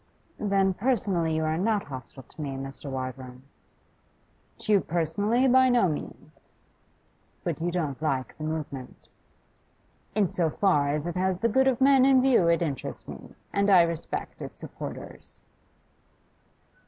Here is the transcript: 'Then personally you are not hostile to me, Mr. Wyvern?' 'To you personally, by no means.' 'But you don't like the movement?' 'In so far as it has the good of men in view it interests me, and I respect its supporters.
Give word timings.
'Then 0.39 0.73
personally 0.73 1.35
you 1.35 1.43
are 1.43 1.59
not 1.59 1.83
hostile 1.83 2.23
to 2.23 2.41
me, 2.41 2.55
Mr. 2.57 2.89
Wyvern?' 2.89 3.43
'To 4.57 4.71
you 4.73 4.79
personally, 4.81 5.47
by 5.47 5.69
no 5.69 5.87
means.' 5.87 6.51
'But 7.43 7.61
you 7.61 7.69
don't 7.69 8.01
like 8.01 8.35
the 8.35 8.43
movement?' 8.45 9.09
'In 10.15 10.27
so 10.27 10.49
far 10.49 10.87
as 10.89 11.05
it 11.05 11.13
has 11.17 11.37
the 11.37 11.49
good 11.49 11.67
of 11.67 11.79
men 11.79 12.03
in 12.03 12.19
view 12.19 12.47
it 12.47 12.63
interests 12.63 13.07
me, 13.07 13.35
and 13.53 13.69
I 13.69 13.83
respect 13.83 14.41
its 14.41 14.59
supporters. 14.61 15.43